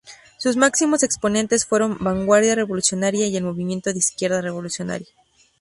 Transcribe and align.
Sus 0.39 0.57
máximos 0.57 1.03
exponentes 1.03 1.67
fueron 1.67 1.99
Vanguardia 1.99 2.55
Revolucionaria 2.55 3.27
y 3.27 3.37
el 3.37 3.43
Movimiento 3.43 3.91
de 3.93 3.99
Izquierda 3.99 4.41
Revolucionaria. 4.41 5.05